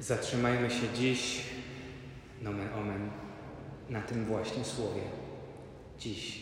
Zatrzymajmy 0.00 0.70
się 0.70 0.88
dziś, 0.94 1.40
nomen 2.42 2.68
omen, 2.74 3.10
na 3.88 4.02
tym 4.02 4.24
właśnie 4.24 4.64
słowie. 4.64 5.02
Dziś. 5.98 6.40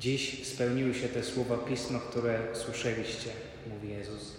Dziś 0.00 0.46
spełniły 0.46 0.94
się 0.94 1.08
te 1.08 1.22
słowa 1.22 1.56
Pisma, 1.56 1.98
które 1.98 2.40
słyszeliście, 2.52 3.30
mówi 3.66 3.88
Jezus. 3.88 4.36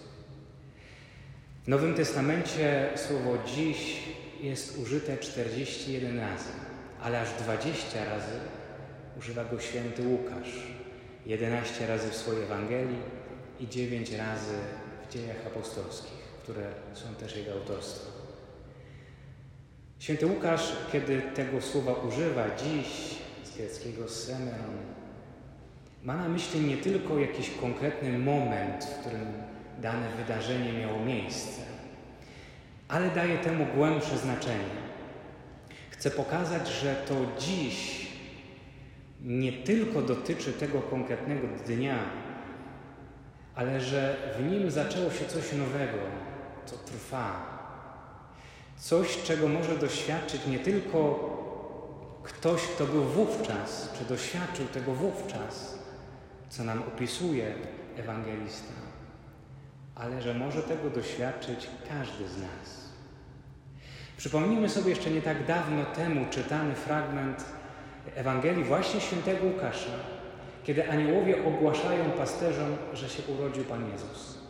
W 1.64 1.68
Nowym 1.68 1.94
Testamencie 1.94 2.88
słowo 2.96 3.38
dziś 3.56 4.02
jest 4.40 4.78
użyte 4.78 5.18
41 5.18 6.20
razy, 6.20 6.50
ale 7.02 7.20
aż 7.20 7.28
20 7.42 8.04
razy 8.04 8.32
używa 9.18 9.44
go 9.44 9.60
święty 9.60 10.02
Łukasz. 10.02 10.76
11 11.26 11.86
razy 11.86 12.10
w 12.10 12.16
swojej 12.16 12.42
Ewangelii 12.42 12.98
i 13.60 13.68
9 13.68 14.12
razy 14.12 14.54
w 15.08 15.12
dziejach 15.12 15.46
apostolskich, 15.46 16.25
które 16.46 16.72
są 16.94 17.14
też 17.14 17.36
jego 17.36 17.52
autorstwem. 17.52 18.12
Święty 19.98 20.26
Łukasz, 20.26 20.72
kiedy 20.92 21.22
tego 21.22 21.60
słowa 21.60 21.92
używa 21.92 22.44
dziś 22.56 22.86
z 23.44 23.56
greckiego 23.56 24.08
semeron, 24.08 24.76
ma 26.02 26.16
na 26.16 26.28
myśli 26.28 26.60
nie 26.60 26.76
tylko 26.76 27.18
jakiś 27.18 27.50
konkretny 27.50 28.18
moment, 28.18 28.84
w 28.84 29.00
którym 29.00 29.32
dane 29.80 30.08
wydarzenie 30.16 30.72
miało 30.72 31.04
miejsce, 31.04 31.60
ale 32.88 33.10
daje 33.10 33.38
temu 33.38 33.66
głębsze 33.76 34.18
znaczenie. 34.18 34.76
Chce 35.90 36.10
pokazać, 36.10 36.68
że 36.68 36.94
to 36.94 37.14
dziś 37.38 38.06
nie 39.22 39.52
tylko 39.52 40.02
dotyczy 40.02 40.52
tego 40.52 40.82
konkretnego 40.82 41.46
dnia, 41.66 41.98
ale 43.54 43.80
że 43.80 44.16
w 44.38 44.42
nim 44.52 44.70
zaczęło 44.70 45.10
się 45.10 45.24
coś 45.24 45.52
nowego, 45.52 46.25
co 46.66 46.76
trwa. 46.76 47.56
Coś, 48.76 49.22
czego 49.22 49.48
może 49.48 49.78
doświadczyć 49.78 50.46
nie 50.46 50.58
tylko 50.58 51.30
ktoś, 52.22 52.62
kto 52.62 52.86
był 52.86 53.04
wówczas, 53.04 53.92
czy 53.98 54.04
doświadczył 54.04 54.66
tego 54.66 54.92
wówczas, 54.92 55.78
co 56.48 56.64
nam 56.64 56.82
opisuje 56.82 57.54
ewangelista, 57.96 58.74
ale 59.94 60.22
że 60.22 60.34
może 60.34 60.62
tego 60.62 60.90
doświadczyć 60.90 61.66
każdy 61.88 62.28
z 62.28 62.36
nas. 62.36 62.86
Przypomnijmy 64.16 64.68
sobie 64.68 64.90
jeszcze 64.90 65.10
nie 65.10 65.22
tak 65.22 65.46
dawno 65.46 65.84
temu 65.84 66.26
czytany 66.30 66.74
fragment 66.74 67.44
Ewangelii 68.14 68.64
właśnie 68.64 69.00
świętego 69.00 69.46
Łukasza, 69.46 69.92
kiedy 70.64 70.90
aniołowie 70.90 71.44
ogłaszają 71.44 72.10
pasterzom, 72.10 72.76
że 72.92 73.08
się 73.08 73.22
urodził 73.22 73.64
Pan 73.64 73.90
Jezus. 73.90 74.45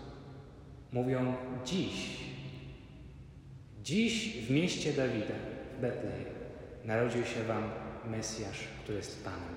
Mówią 0.92 1.34
dziś, 1.65 2.17
dziś 3.83 4.47
w 4.47 4.51
mieście 4.51 4.92
Dawida, 4.92 5.34
w 5.79 5.81
Betlejem, 5.81 6.34
narodził 6.84 7.25
się 7.25 7.45
Wam 7.45 7.70
Mesjasz, 8.11 8.59
który 8.83 8.98
jest 8.98 9.25
Panem. 9.25 9.57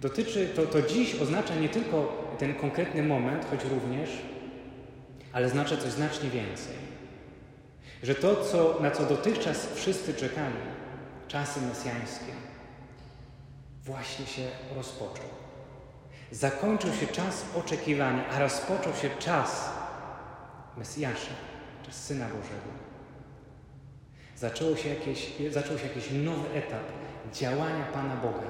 Dotyczy, 0.00 0.48
to, 0.48 0.66
to 0.66 0.82
dziś 0.82 1.14
oznacza 1.14 1.54
nie 1.54 1.68
tylko 1.68 2.24
ten 2.38 2.54
konkretny 2.54 3.02
moment, 3.02 3.46
choć 3.50 3.64
również, 3.64 4.10
ale 5.32 5.46
oznacza 5.46 5.76
coś 5.76 5.90
znacznie 5.92 6.30
więcej. 6.30 6.76
Że 8.02 8.14
to, 8.14 8.44
co, 8.44 8.78
na 8.82 8.90
co 8.90 9.06
dotychczas 9.06 9.68
wszyscy 9.74 10.14
czekali, 10.14 10.56
czasy 11.28 11.60
mesjańskie, 11.60 12.32
właśnie 13.84 14.26
się 14.26 14.42
rozpoczął. 14.76 15.37
Zakończył 16.32 16.92
się 16.92 17.06
czas 17.06 17.44
oczekiwania, 17.54 18.28
a 18.28 18.38
rozpoczął 18.38 18.94
się 18.94 19.10
czas 19.18 19.70
Mesjasza, 20.76 21.32
czas 21.86 22.04
Syna 22.04 22.24
Bożego. 22.24 22.78
Zaczęło 24.36 24.76
się 24.76 24.88
jakieś, 24.88 25.32
zaczął 25.50 25.78
się 25.78 25.86
jakiś 25.86 26.10
nowy 26.10 26.54
etap 26.54 26.82
działania 27.32 27.84
Pana 27.92 28.16
Boga, 28.16 28.48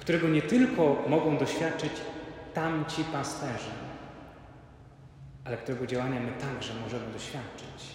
którego 0.00 0.28
nie 0.28 0.42
tylko 0.42 1.04
mogą 1.08 1.38
doświadczyć 1.38 1.92
tamci 2.54 3.04
pasterze, 3.04 3.72
ale 5.44 5.56
którego 5.56 5.86
działania 5.86 6.20
my 6.20 6.32
także 6.32 6.74
możemy 6.74 7.12
doświadczyć. 7.12 7.92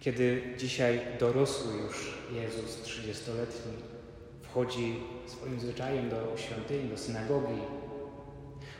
Kiedy 0.00 0.54
dzisiaj 0.58 1.00
dorosły 1.20 1.72
już 1.74 2.18
Jezus, 2.32 2.82
trzydziestoletni, 2.82 3.72
wchodzi 4.56 4.96
swoim 5.26 5.60
zwyczajem 5.60 6.10
do 6.10 6.36
świątyni, 6.36 6.88
do 6.88 6.98
synagogi, 6.98 7.60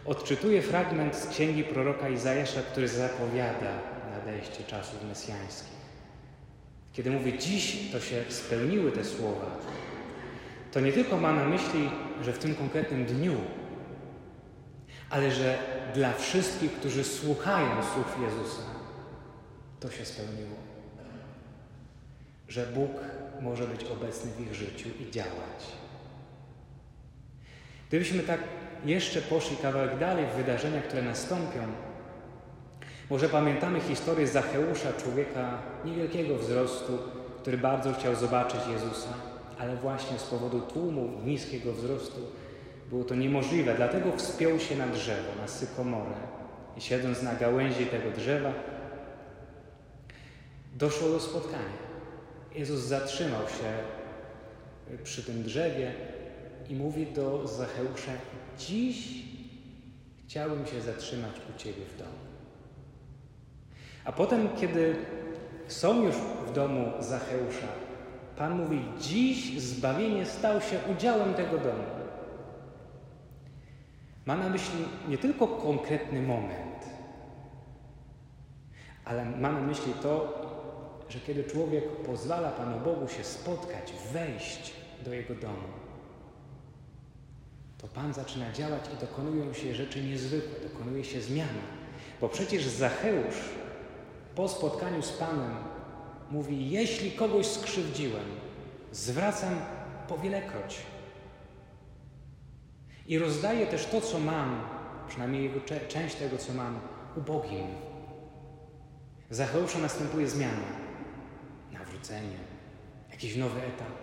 odczytuje 0.05 0.63
fragment 0.63 1.17
z 1.17 1.29
księgi 1.29 1.65
proroka 1.65 2.09
Izajasza, 2.09 2.61
który 2.63 2.89
zapowiada 2.89 3.79
nadejście 4.11 4.65
czasów 4.65 5.05
mesjańskich. 5.09 5.77
Kiedy 6.93 7.11
mówi, 7.11 7.39
dziś 7.39 7.93
to 7.93 8.01
się 8.01 8.25
spełniły 8.29 8.93
te 8.93 9.05
słowa, 9.05 9.47
to 10.73 10.81
nie 10.81 10.93
tylko 10.93 11.17
ma 11.17 11.33
na 11.33 11.45
myśli, 11.45 11.91
że 12.23 12.33
w 12.33 12.39
tym 12.39 12.55
konkretnym 12.55 13.05
dniu, 13.05 13.37
ale 15.11 15.31
że 15.31 15.59
dla 15.95 16.13
wszystkich, 16.13 16.73
którzy 16.73 17.05
słuchają 17.05 17.83
słów 17.83 18.17
Jezusa, 18.23 18.63
to 19.81 19.91
się 19.91 20.05
spełniło 20.05 20.67
że 22.49 22.67
Bóg 22.67 22.91
może 23.41 23.65
być 23.65 23.85
obecny 23.85 24.31
w 24.31 24.41
ich 24.41 24.55
życiu 24.55 24.89
i 25.01 25.11
działać. 25.11 25.67
Gdybyśmy 27.89 28.23
tak 28.23 28.41
jeszcze 28.85 29.23
poszli 29.23 29.57
kawałek 29.57 29.99
dalej 29.99 30.27
w 30.27 30.37
wydarzenia, 30.37 30.83
które 30.83 31.03
nastąpią, 31.03 31.61
może 33.11 33.29
pamiętamy 33.29 33.81
historię 33.81 34.27
Zacheusza, 34.27 34.93
człowieka 34.93 35.59
niewielkiego 35.85 36.37
wzrostu, 36.37 36.99
który 37.41 37.59
bardzo 37.59 37.93
chciał 37.93 38.15
zobaczyć 38.15 38.61
Jezusa, 38.73 39.09
ale 39.59 39.77
właśnie 39.77 40.19
z 40.19 40.25
powodu 40.25 40.61
tłumu 40.61 41.11
niskiego 41.25 41.73
wzrostu 41.73 42.21
było 42.91 43.05
to 43.05 43.15
niemożliwe. 43.15 43.75
Dlatego 43.75 44.17
wspiął 44.17 44.59
się 44.59 44.77
na 44.77 44.87
drzewo, 44.87 45.29
na 45.41 45.49
sykomorę 45.49 46.15
i 46.77 46.81
siedząc 46.81 47.23
na 47.23 47.35
gałęzi 47.35 47.87
tego 47.87 48.11
drzewa, 48.11 48.53
doszło 50.75 51.09
do 51.09 51.21
spotkania. 51.21 51.86
Jezus 52.57 52.81
zatrzymał 52.81 53.43
się 53.43 53.73
przy 55.05 55.23
tym 55.23 55.43
drzewie 55.43 55.93
i 56.69 56.75
mówi 56.75 57.07
do 57.07 57.47
Zacheusza: 57.47 58.13
Dziś 58.59 59.25
chciałbym 60.27 60.67
się 60.67 60.81
zatrzymać 60.81 61.33
u 61.55 61.59
Ciebie 61.59 61.85
w 61.85 61.99
domu. 61.99 62.19
A 64.05 64.13
potem, 64.13 64.49
kiedy 64.57 64.97
są 65.69 66.03
już 66.03 66.15
w 66.47 66.53
domu 66.53 66.93
Zacheusza, 67.01 67.69
Pan 68.37 68.57
mówi: 68.57 68.85
Dziś 69.01 69.61
zbawienie 69.61 70.27
stało 70.27 70.61
się 70.61 70.79
udziałem 70.93 71.35
tego 71.35 71.59
domu. 71.59 71.85
Ma 74.27 74.37
na 74.37 74.49
myśli 74.49 74.79
nie 75.09 75.19
tylko 75.19 75.47
konkretny 75.49 76.23
moment, 76.23 76.85
ale 79.05 79.25
ma 79.25 79.53
na 79.53 79.61
myśli 79.61 79.93
to, 80.03 80.47
że 81.09 81.21
kiedy 81.21 81.45
człowiek 81.45 81.97
pozwala 81.97 82.51
Panu 82.51 82.81
Bogu 82.81 83.09
się 83.09 83.25
spotkać, 83.25 83.93
wejść 84.13 84.73
do 85.05 85.15
Jego 85.15 85.35
domu, 85.35 85.69
to 87.79 87.89
Pan 87.89 88.15
zaczyna 88.15 88.53
działać 88.53 88.83
i 88.95 89.01
dokonują 89.01 89.53
się 89.53 89.75
rzeczy 89.75 90.03
niezwykłe, 90.03 90.69
dokonuje 90.69 91.05
się 91.05 91.21
zmiana. 91.21 91.63
Bo 92.21 92.29
przecież 92.29 92.67
Zacheusz 92.67 93.37
po 94.35 94.49
spotkaniu 94.49 95.03
z 95.03 95.13
Panem 95.13 95.57
mówi: 96.31 96.71
Jeśli 96.71 97.13
kogoś 97.13 97.47
skrzywdziłem, 97.47 98.25
zwracam 98.93 99.55
powielekroć. 100.09 100.79
I 103.07 103.19
rozdaję 103.19 103.67
też 103.67 103.87
to, 103.87 104.01
co 104.01 104.19
mam, 104.19 104.69
przynajmniej 105.09 105.43
jego 105.43 105.61
część 105.89 106.15
tego, 106.15 106.39
co 106.39 106.53
mam, 106.53 106.81
ubogim. 107.17 107.67
Zacheusza 109.31 109.79
następuje 109.79 110.29
zmiana 110.29 110.86
nawrócenie, 111.97 112.39
jakiś 113.11 113.37
nowy 113.37 113.61
etap. 113.61 113.97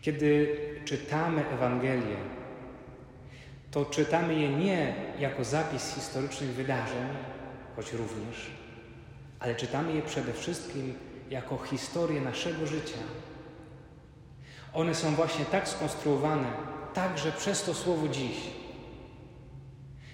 Kiedy 0.00 0.56
czytamy 0.84 1.48
Ewangelię, 1.48 2.16
to 3.70 3.84
czytamy 3.84 4.34
je 4.34 4.48
nie 4.48 4.94
jako 5.18 5.44
zapis 5.44 5.94
historycznych 5.94 6.50
wydarzeń, 6.50 7.08
choć 7.76 7.92
również, 7.92 8.50
ale 9.38 9.54
czytamy 9.54 9.92
je 9.92 10.02
przede 10.02 10.32
wszystkim 10.32 10.94
jako 11.30 11.58
historię 11.58 12.20
naszego 12.20 12.66
życia. 12.66 12.98
One 14.72 14.94
są 14.94 15.14
właśnie 15.14 15.44
tak 15.44 15.68
skonstruowane, 15.68 16.52
także 16.94 17.32
przez 17.32 17.62
to 17.62 17.74
słowo 17.74 18.08
dziś, 18.08 18.36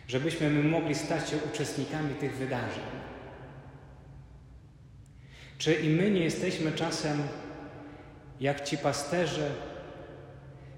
żebyśmy 0.08 0.50
my 0.50 0.62
mogli 0.62 0.94
stać 0.94 1.30
się 1.30 1.36
uczestnikami 1.52 2.14
tych 2.14 2.36
wydarzeń. 2.36 3.05
Czy 5.58 5.74
i 5.74 5.88
my 5.88 6.10
nie 6.10 6.20
jesteśmy 6.20 6.72
czasem 6.72 7.22
jak 8.40 8.64
ci 8.64 8.78
pasterze, 8.78 9.50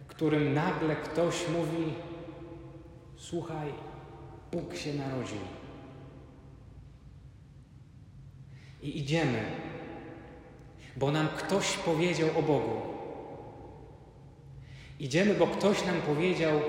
którym 0.08 0.54
nagle 0.54 0.96
ktoś 0.96 1.34
mówi: 1.48 1.92
Słuchaj, 3.16 3.68
Bóg 4.52 4.76
się 4.76 4.94
narodził. 4.94 5.38
I 8.82 8.98
idziemy, 8.98 9.42
bo 10.96 11.10
nam 11.10 11.28
ktoś 11.28 11.76
powiedział 11.76 12.28
o 12.38 12.42
Bogu. 12.42 12.80
Idziemy, 15.00 15.34
bo 15.34 15.46
ktoś 15.46 15.86
nam 15.86 16.00
powiedział, 16.02 16.60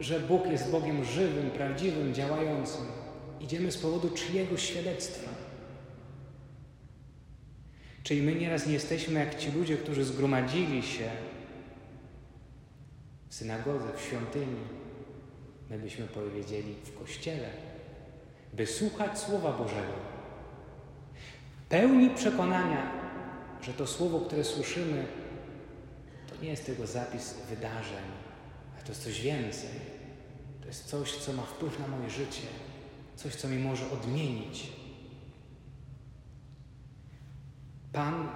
że 0.00 0.20
Bóg 0.20 0.46
jest 0.46 0.70
Bogiem 0.70 1.04
żywym, 1.04 1.50
prawdziwym, 1.50 2.14
działającym. 2.14 2.86
Idziemy 3.40 3.72
z 3.72 3.78
powodu 3.78 4.10
czyjegoś 4.10 4.62
świadectwa. 4.62 5.41
Czyli 8.02 8.22
my 8.22 8.34
nieraz 8.34 8.66
nie 8.66 8.72
jesteśmy 8.72 9.20
jak 9.20 9.38
ci 9.38 9.52
ludzie, 9.52 9.76
którzy 9.76 10.04
zgromadzili 10.04 10.82
się 10.82 11.10
w 13.28 13.34
synagodze, 13.34 13.86
w 13.96 14.00
świątyni. 14.00 14.60
My 15.70 15.78
byśmy 15.78 16.06
powiedzieli 16.06 16.74
w 16.84 16.98
kościele, 16.98 17.48
by 18.52 18.66
słuchać 18.66 19.18
Słowa 19.18 19.52
Bożego. 19.52 19.92
Pełni 21.68 22.10
przekonania, 22.10 22.92
że 23.62 23.72
to 23.72 23.86
Słowo, 23.86 24.20
które 24.20 24.44
słyszymy, 24.44 25.06
to 26.28 26.42
nie 26.42 26.50
jest 26.50 26.66
tylko 26.66 26.86
zapis 26.86 27.34
wydarzeń, 27.50 28.04
ale 28.74 28.82
to 28.82 28.88
jest 28.88 29.04
coś 29.04 29.20
więcej. 29.20 29.70
To 30.60 30.66
jest 30.66 30.84
coś, 30.84 31.16
co 31.16 31.32
ma 31.32 31.42
wpływ 31.42 31.78
na 31.78 31.88
moje 31.88 32.10
życie, 32.10 32.46
coś, 33.16 33.34
co 33.34 33.48
mi 33.48 33.58
może 33.58 33.90
odmienić. 33.90 34.81
Pan 37.92 38.28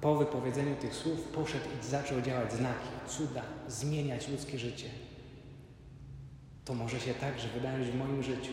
po 0.00 0.16
wypowiedzeniu 0.16 0.76
tych 0.76 0.94
słów 0.94 1.20
poszedł 1.20 1.64
i 1.80 1.86
zaczął 1.86 2.20
działać 2.20 2.52
znaki, 2.52 2.88
cuda, 3.08 3.42
zmieniać 3.68 4.28
ludzkie 4.28 4.58
życie. 4.58 4.88
To 6.64 6.74
może 6.74 7.00
się 7.00 7.14
także 7.14 7.48
wydarzyć 7.48 7.88
w 7.88 7.98
moim 7.98 8.22
życiu. 8.22 8.52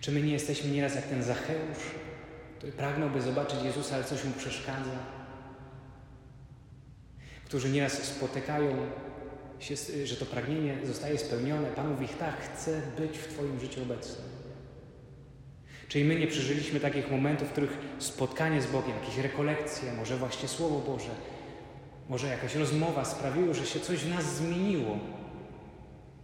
Czy 0.00 0.12
my 0.12 0.22
nie 0.22 0.32
jesteśmy 0.32 0.70
nieraz 0.70 0.94
jak 0.94 1.04
ten 1.04 1.22
Zacheusz, 1.22 1.78
który 2.58 2.72
pragnąłby 2.72 3.22
zobaczyć 3.22 3.62
Jezusa, 3.62 3.94
ale 3.94 4.04
coś 4.04 4.24
mu 4.24 4.32
przeszkadza? 4.32 4.98
Którzy 7.44 7.70
nieraz 7.70 7.92
spotykają 7.92 8.76
się, 9.58 9.74
że 10.04 10.16
to 10.16 10.26
pragnienie 10.26 10.86
zostaje 10.86 11.18
spełnione. 11.18 11.68
Pan 11.68 11.88
mówi, 11.88 12.08
tak, 12.08 12.36
chcę 12.40 12.82
być 12.98 13.18
w 13.18 13.28
Twoim 13.28 13.60
życiu 13.60 13.82
obecnym. 13.82 14.29
Czyli 15.90 16.04
my 16.04 16.16
nie 16.16 16.26
przeżyliśmy 16.26 16.80
takich 16.80 17.10
momentów, 17.10 17.48
w 17.48 17.52
których 17.52 17.78
spotkanie 17.98 18.62
z 18.62 18.66
Bogiem, 18.66 18.92
jakieś 19.00 19.16
rekolekcje, 19.16 19.92
może 19.92 20.16
właśnie 20.16 20.48
Słowo 20.48 20.78
Boże, 20.78 21.10
może 22.08 22.26
jakaś 22.26 22.54
rozmowa 22.54 23.04
sprawiły, 23.04 23.54
że 23.54 23.66
się 23.66 23.80
coś 23.80 23.98
w 23.98 24.08
nas 24.08 24.36
zmieniło, 24.36 24.98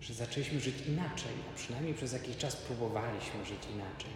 że 0.00 0.14
zaczęliśmy 0.14 0.60
żyć 0.60 0.74
inaczej, 0.88 1.32
a 1.52 1.56
przynajmniej 1.56 1.94
przez 1.94 2.12
jakiś 2.12 2.36
czas 2.36 2.56
próbowaliśmy 2.56 3.44
żyć 3.44 3.58
inaczej. 3.74 4.10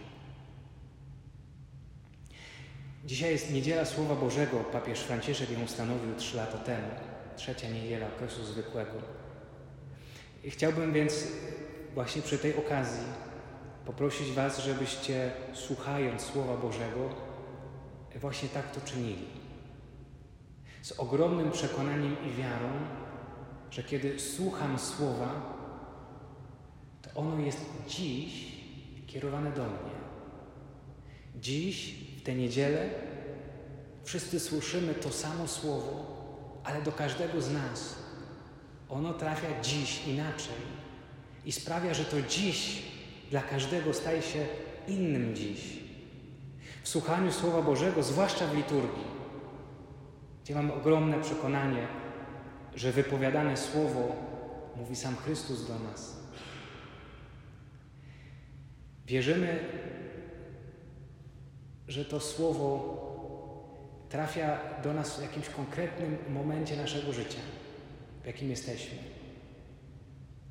Dzisiaj 3.05 3.31
jest 3.31 3.53
niedziela 3.53 3.85
Słowa 3.85 4.15
Bożego. 4.15 4.57
Papież 4.59 4.99
Franciszek 4.99 5.51
ją 5.51 5.63
ustanowił 5.63 6.15
trzy 6.15 6.37
lata 6.37 6.57
temu. 6.57 6.87
Trzecia 7.35 7.69
niedziela 7.69 8.07
okresu 8.07 8.43
zwykłego. 8.43 9.01
I 10.43 10.51
chciałbym 10.51 10.93
więc 10.93 11.27
właśnie 11.93 12.21
przy 12.21 12.37
tej 12.37 12.55
okazji 12.55 13.30
poprosić 13.85 14.31
Was, 14.31 14.59
żebyście 14.59 15.31
słuchając 15.53 16.21
Słowa 16.21 16.57
Bożego 16.57 17.09
właśnie 18.19 18.49
tak 18.49 18.71
to 18.71 18.81
czynili. 18.81 19.25
Z 20.81 20.91
ogromnym 20.91 21.51
przekonaniem 21.51 22.15
i 22.25 22.33
wiarą, 22.33 22.69
że 23.71 23.83
kiedy 23.83 24.19
słucham 24.19 24.79
Słowa, 24.79 25.57
to 27.01 27.19
ono 27.19 27.39
jest 27.39 27.65
dziś 27.87 28.51
kierowane 29.07 29.51
do 29.51 29.63
mnie. 29.63 30.01
Dziś, 31.35 31.95
w 32.17 32.21
tę 32.23 32.35
niedzielę, 32.35 32.89
wszyscy 34.03 34.39
słyszymy 34.39 34.93
to 34.93 35.09
samo 35.09 35.47
Słowo, 35.47 36.21
ale 36.63 36.81
do 36.81 36.91
każdego 36.91 37.41
z 37.41 37.51
nas 37.51 37.95
ono 38.89 39.13
trafia 39.13 39.61
dziś 39.61 40.07
inaczej 40.07 40.81
i 41.45 41.51
sprawia, 41.51 41.93
że 41.93 42.05
to 42.05 42.21
dziś 42.21 42.83
dla 43.31 43.41
każdego 43.41 43.93
staje 43.93 44.21
się 44.21 44.45
innym 44.87 45.35
dziś. 45.35 45.79
W 46.83 46.89
słuchaniu 46.89 47.31
Słowa 47.31 47.61
Bożego, 47.61 48.03
zwłaszcza 48.03 48.47
w 48.47 48.55
liturgii, 48.55 49.03
gdzie 50.43 50.55
mamy 50.55 50.73
ogromne 50.73 51.21
przekonanie, 51.21 51.87
że 52.75 52.91
wypowiadane 52.91 53.57
Słowo 53.57 54.15
mówi 54.75 54.95
sam 54.95 55.15
Chrystus 55.15 55.67
do 55.67 55.79
nas. 55.79 56.17
Wierzymy, 59.05 59.59
że 61.87 62.05
to 62.05 62.19
Słowo 62.19 63.01
trafia 64.09 64.59
do 64.83 64.93
nas 64.93 65.19
w 65.19 65.21
jakimś 65.21 65.49
konkretnym 65.49 66.17
momencie 66.29 66.77
naszego 66.77 67.13
życia, 67.13 67.39
w 68.23 68.25
jakim 68.25 68.49
jesteśmy, 68.49 68.97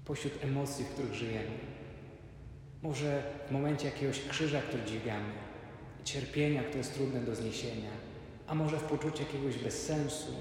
pośród 0.05 0.45
emocji, 0.45 0.85
w 0.85 0.89
których 0.89 1.15
żyjemy. 1.15 1.80
Może 2.83 3.23
w 3.49 3.51
momencie 3.51 3.87
jakiegoś 3.87 4.21
krzyża, 4.29 4.63
który 4.63 4.83
dźwigamy, 4.83 5.33
cierpienia, 6.05 6.63
które 6.63 6.79
jest 6.79 6.95
trudne 6.95 7.21
do 7.21 7.35
zniesienia, 7.35 7.91
a 8.47 8.55
może 8.55 8.79
w 8.79 8.83
poczuciu 8.83 9.23
jakiegoś 9.23 9.59
bezsensu, 9.59 10.33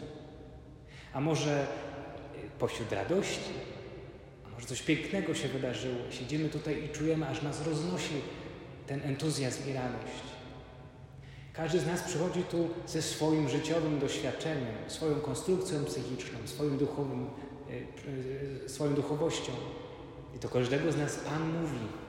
a 1.14 1.22
może 1.22 1.68
y, 2.36 2.60
pośród 2.60 2.92
radości, 2.92 3.54
a 4.46 4.50
może 4.50 4.66
coś 4.66 4.82
pięknego 4.82 5.36
się 5.36 5.48
wydarzyło. 5.48 5.98
Siedzimy 6.10 6.50
tutaj 6.50 6.84
i 6.84 6.90
czujemy, 6.90 7.28
aż 7.28 7.42
nas 7.42 7.68
roznosi 7.68 8.22
ten 8.88 9.02
entuzjazm 9.02 9.70
i 9.70 9.74
radość. 9.74 10.24
Każdy 11.54 11.80
z 11.80 11.88
nas 11.88 12.04
przychodzi 12.04 12.44
tu 12.44 12.70
ze 12.88 13.02
swoim 13.02 13.50
życiowym 13.50 14.00
doświadczeniem, 14.00 14.76
swoją 14.88 15.16
konstrukcją 15.16 15.86
psychiczną, 15.86 16.40
swoim 16.46 16.78
duchowym, 16.78 17.28
y, 17.70 18.66
y, 18.66 18.70
swoją 18.70 18.94
duchowością. 18.94 19.52
I 20.36 20.40
to 20.40 20.50
każdego 20.50 20.92
z 20.92 20.98
nas 20.98 21.16
Pan 21.16 21.62
mówi. 21.62 22.09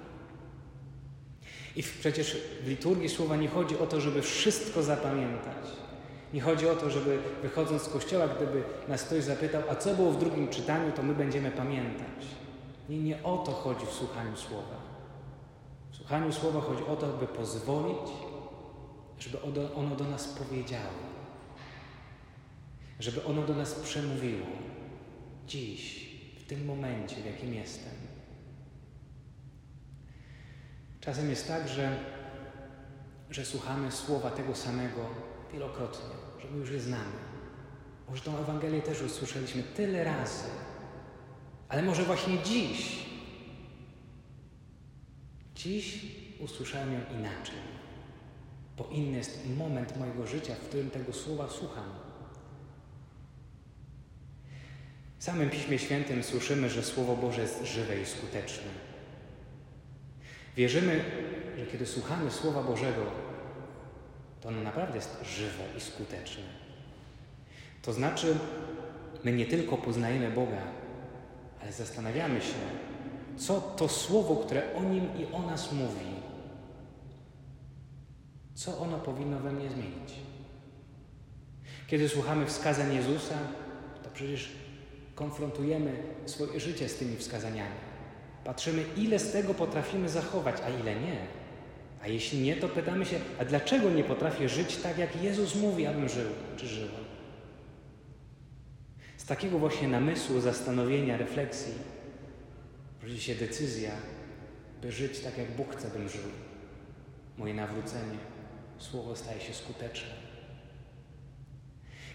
I 1.80 1.82
przecież 2.00 2.36
w 2.62 2.68
liturgii 2.68 3.08
słowa 3.08 3.36
nie 3.36 3.48
chodzi 3.48 3.78
o 3.78 3.86
to, 3.86 4.00
żeby 4.00 4.22
wszystko 4.22 4.82
zapamiętać. 4.82 5.66
Nie 6.34 6.40
chodzi 6.40 6.68
o 6.68 6.74
to, 6.74 6.90
żeby 6.90 7.18
wychodząc 7.42 7.82
z 7.82 7.88
kościoła, 7.88 8.28
gdyby 8.28 8.62
nas 8.88 9.02
ktoś 9.02 9.24
zapytał, 9.24 9.62
a 9.70 9.74
co 9.74 9.94
było 9.94 10.12
w 10.12 10.18
drugim 10.18 10.48
czytaniu, 10.48 10.92
to 10.92 11.02
my 11.02 11.14
będziemy 11.14 11.50
pamiętać. 11.50 12.26
Nie, 12.88 12.98
nie 12.98 13.22
o 13.22 13.38
to 13.38 13.52
chodzi 13.52 13.86
w 13.86 13.92
słuchaniu 13.92 14.36
słowa. 14.36 14.76
W 15.90 15.96
słuchaniu 15.96 16.32
słowa 16.32 16.60
chodzi 16.60 16.82
o 16.84 16.96
to, 16.96 17.06
by 17.06 17.26
pozwolić, 17.26 18.10
żeby 19.18 19.42
ono 19.76 19.96
do 19.96 20.04
nas 20.04 20.28
powiedziało. 20.28 21.00
Żeby 22.98 23.24
ono 23.24 23.42
do 23.42 23.54
nas 23.54 23.74
przemówiło. 23.74 24.46
Dziś, 25.46 26.10
w 26.38 26.44
tym 26.44 26.64
momencie, 26.64 27.16
w 27.16 27.26
jakim 27.26 27.54
jestem. 27.54 27.99
Czasem 31.00 31.30
jest 31.30 31.48
tak, 31.48 31.68
że, 31.68 31.96
że 33.30 33.44
słuchamy 33.44 33.92
słowa 33.92 34.30
tego 34.30 34.54
samego 34.54 35.06
wielokrotnie, 35.52 36.14
że 36.42 36.50
my 36.50 36.58
już 36.58 36.70
je 36.70 36.80
znamy. 36.80 37.30
Może 38.08 38.22
tą 38.22 38.38
Ewangelię 38.38 38.82
też 38.82 39.02
usłyszeliśmy 39.02 39.62
tyle 39.62 40.04
razy, 40.04 40.48
ale 41.68 41.82
może 41.82 42.02
właśnie 42.02 42.42
dziś, 42.42 43.06
dziś 45.54 46.06
usłyszałem 46.40 46.92
ją 46.92 47.00
inaczej, 47.18 47.58
bo 48.76 48.88
inny 48.92 49.18
jest 49.18 49.48
moment 49.58 49.96
mojego 49.96 50.26
życia, 50.26 50.54
w 50.54 50.68
którym 50.68 50.90
tego 50.90 51.12
słowa 51.12 51.48
słucham. 51.48 51.90
W 55.18 55.24
samym 55.24 55.50
Piśmie 55.50 55.78
Świętym 55.78 56.22
słyszymy, 56.22 56.70
że 56.70 56.82
Słowo 56.82 57.16
Boże 57.16 57.40
jest 57.42 57.64
żywe 57.64 58.00
i 58.00 58.06
skuteczne. 58.06 58.89
Wierzymy, 60.56 61.04
że 61.58 61.66
kiedy 61.66 61.86
słuchamy 61.86 62.30
Słowa 62.30 62.62
Bożego, 62.62 63.02
to 64.40 64.48
ono 64.48 64.62
naprawdę 64.62 64.96
jest 64.96 65.16
żywe 65.24 65.64
i 65.78 65.80
skuteczne. 65.80 66.44
To 67.82 67.92
znaczy, 67.92 68.36
my 69.24 69.32
nie 69.32 69.46
tylko 69.46 69.76
poznajemy 69.76 70.30
Boga, 70.30 70.62
ale 71.62 71.72
zastanawiamy 71.72 72.40
się, 72.40 72.58
co 73.36 73.60
to 73.60 73.88
Słowo, 73.88 74.36
które 74.36 74.74
o 74.74 74.82
Nim 74.82 75.08
i 75.18 75.34
o 75.34 75.42
nas 75.42 75.72
mówi, 75.72 76.06
co 78.54 78.78
ono 78.78 78.98
powinno 78.98 79.38
we 79.38 79.52
mnie 79.52 79.70
zmienić. 79.70 80.14
Kiedy 81.86 82.08
słuchamy 82.08 82.46
wskazań 82.46 82.94
Jezusa, 82.94 83.38
to 84.02 84.10
przecież 84.14 84.52
konfrontujemy 85.14 86.02
swoje 86.26 86.60
życie 86.60 86.88
z 86.88 86.96
tymi 86.96 87.16
wskazaniami. 87.16 87.89
Patrzymy, 88.44 88.84
ile 88.96 89.18
z 89.18 89.32
tego 89.32 89.54
potrafimy 89.54 90.08
zachować, 90.08 90.56
a 90.66 90.80
ile 90.80 90.94
nie. 91.00 91.26
A 92.02 92.08
jeśli 92.08 92.38
nie, 92.38 92.56
to 92.56 92.68
pytamy 92.68 93.06
się, 93.06 93.20
a 93.38 93.44
dlaczego 93.44 93.90
nie 93.90 94.04
potrafię 94.04 94.48
żyć 94.48 94.76
tak, 94.76 94.98
jak 94.98 95.22
Jezus 95.22 95.54
mówi, 95.54 95.86
abym 95.86 96.08
żył 96.08 96.30
czy 96.56 96.66
żyła? 96.66 96.98
Z 99.16 99.24
takiego 99.24 99.58
właśnie 99.58 99.88
namysłu, 99.88 100.40
zastanowienia, 100.40 101.16
refleksji 101.16 101.72
rodzi 103.02 103.20
się 103.20 103.34
decyzja, 103.34 103.90
by 104.82 104.92
żyć 104.92 105.20
tak, 105.20 105.38
jak 105.38 105.50
Bóg 105.56 105.76
chce, 105.76 105.90
bym 105.90 106.08
żył. 106.08 106.30
Moje 107.38 107.54
nawrócenie, 107.54 108.18
słowo 108.78 109.16
staje 109.16 109.40
się 109.40 109.54
skuteczne. 109.54 110.14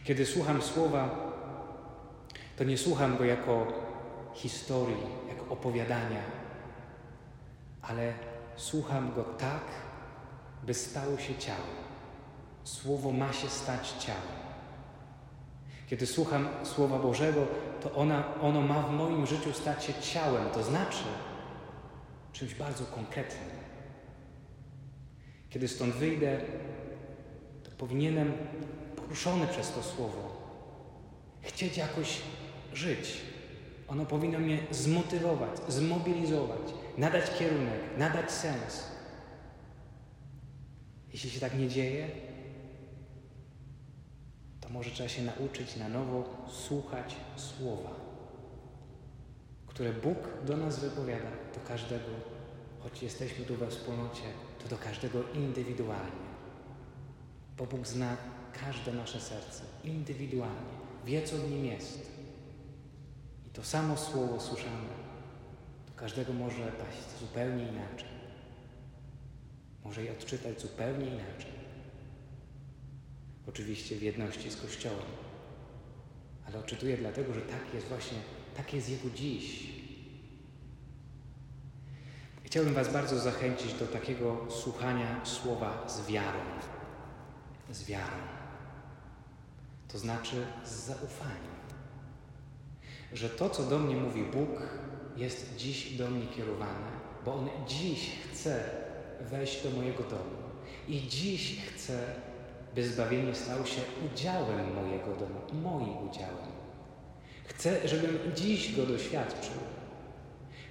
Kiedy 0.04 0.26
słucham 0.26 0.62
słowa, 0.62 1.32
to 2.58 2.64
nie 2.64 2.78
słucham 2.78 3.18
go 3.18 3.26
jako 3.26 3.74
historii, 4.36 5.25
opowiadania, 5.50 6.22
ale 7.82 8.14
słucham 8.56 9.14
go 9.14 9.24
tak, 9.24 9.64
by 10.64 10.74
stało 10.74 11.18
się 11.18 11.36
ciałem. 11.36 11.86
Słowo 12.64 13.12
ma 13.12 13.34
się 13.34 13.50
stać 13.50 13.90
ciałem. 14.00 14.46
Kiedy 15.88 16.08
słucham 16.08 16.48
Słowa 16.64 17.00
Bożego, 17.00 17.48
to 17.82 17.94
ona, 17.96 18.42
ono 18.42 18.62
ma 18.62 18.82
w 18.82 18.92
moim 18.92 19.28
życiu 19.28 19.54
stać 19.54 19.86
się 19.86 19.94
ciałem, 19.94 20.50
to 20.50 20.64
znaczy 20.64 21.04
czymś 22.34 22.56
bardzo 22.56 22.86
konkretnym. 22.86 23.50
Kiedy 25.50 25.68
stąd 25.68 25.94
wyjdę, 25.96 26.40
to 27.64 27.72
powinienem, 27.78 28.34
poruszony 28.96 29.48
przez 29.48 29.72
to 29.72 29.84
Słowo, 29.84 30.36
chcieć 31.42 31.78
jakoś 31.78 32.22
żyć. 32.74 33.22
Ono 33.88 34.06
powinno 34.06 34.40
mnie 34.40 34.58
zmotywować, 34.72 35.52
zmobilizować, 35.68 36.74
nadać 36.98 37.38
kierunek, 37.40 37.98
nadać 37.98 38.32
sens. 38.32 38.84
Jeśli 41.14 41.30
się 41.30 41.40
tak 41.40 41.60
nie 41.60 41.70
dzieje, 41.70 42.08
to 44.62 44.70
może 44.70 44.92
trzeba 44.92 45.10
się 45.10 45.22
nauczyć 45.22 45.76
na 45.76 45.90
nowo 45.90 46.46
słuchać 46.48 47.16
słowa, 47.36 47.92
które 49.68 49.94
Bóg 49.94 50.18
do 50.46 50.58
nas 50.58 50.80
wypowiada, 50.80 51.32
do 51.56 51.68
każdego, 51.68 52.12
choć 52.80 53.04
jesteśmy 53.04 53.46
tu 53.46 53.56
we 53.56 53.68
wspólnocie, 53.68 54.24
to 54.64 54.70
do 54.70 54.78
każdego 54.78 55.20
indywidualnie. 55.34 56.26
Bo 57.58 57.66
Bóg 57.66 57.88
zna 57.88 58.18
każde 58.66 58.94
nasze 58.94 59.22
serce 59.22 59.64
indywidualnie, 59.84 60.76
wie 61.06 61.24
co 61.24 61.38
w 61.38 61.52
nim 61.52 61.66
jest. 61.66 62.15
To 63.56 63.64
samo 63.64 63.98
słowo 63.98 64.40
słyszane 64.40 64.88
do 65.88 65.94
każdego 65.96 66.34
może 66.34 66.72
paść 66.72 67.20
zupełnie 67.20 67.64
inaczej. 67.64 68.10
Może 69.84 70.04
je 70.04 70.12
odczytać 70.12 70.62
zupełnie 70.62 71.06
inaczej. 71.06 71.52
Oczywiście 73.48 73.96
w 73.96 74.02
jedności 74.02 74.52
z 74.52 74.62
Kościołem. 74.62 75.06
Ale 76.48 76.60
odczytuję 76.60 76.98
dlatego, 76.98 77.34
że 77.34 77.42
tak 77.42 77.74
jest 77.74 77.88
właśnie, 77.88 78.18
tak 78.58 78.74
jest 78.74 78.90
Jego 78.90 79.10
dziś. 79.10 79.76
Chciałbym 82.44 82.74
Was 82.74 82.94
bardzo 82.94 83.20
zachęcić 83.20 83.74
do 83.74 83.88
takiego 83.88 84.46
słuchania 84.50 85.26
słowa 85.26 85.88
z 85.88 86.08
wiarą. 86.08 86.40
Z 87.72 87.84
wiarą. 87.84 88.18
To 89.88 90.00
znaczy 90.00 90.46
z 90.66 90.70
zaufaniem. 90.70 91.65
Że 93.14 93.30
to, 93.30 93.50
co 93.50 93.64
do 93.64 93.80
mnie 93.80 93.96
mówi 93.96 94.24
Bóg, 94.24 94.50
jest 95.18 95.56
dziś 95.58 95.98
do 95.98 96.10
mnie 96.10 96.28
kierowane, 96.28 96.92
bo 97.26 97.34
On 97.34 97.50
dziś 97.68 98.12
chce 98.32 98.64
wejść 99.22 99.64
do 99.64 99.70
mojego 99.70 100.04
domu. 100.04 100.36
I 100.88 101.08
dziś 101.08 101.62
chce 101.62 102.00
by 102.76 102.88
zbawienie 102.88 103.36
stało 103.36 103.66
się 103.66 103.82
udziałem 104.14 104.76
mojego 104.76 105.16
domu, 105.16 105.62
moim 105.64 106.10
udziałem. 106.10 106.56
Chcę, 107.46 107.88
żebym 107.88 108.18
dziś 108.36 108.76
go 108.76 108.86
doświadczył. 108.86 109.54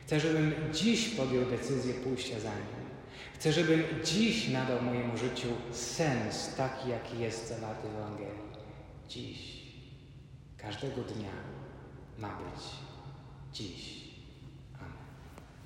Chcę, 0.06 0.20
żebym 0.20 0.54
dziś 0.72 1.08
podjął 1.08 1.44
decyzję 1.44 1.94
pójścia 1.94 2.40
za 2.40 2.50
nim. 2.50 2.84
Chcę, 3.34 3.52
żebym 3.52 3.82
dziś 4.04 4.48
nadał 4.48 4.82
mojemu 4.82 5.16
życiu 5.16 5.48
sens 5.72 6.54
taki, 6.56 6.88
jaki 6.88 7.18
jest 7.18 7.48
zawarty 7.48 7.88
w 7.88 7.94
Ewangelii. 7.94 8.44
Dziś, 9.08 9.38
każdego 10.56 11.02
dnia 11.02 11.63
ma 12.18 12.28
być 12.28 12.64
dziś. 13.52 14.03